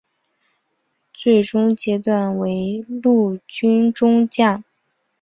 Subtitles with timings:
[1.13, 4.63] 最终阶级为陆军中将。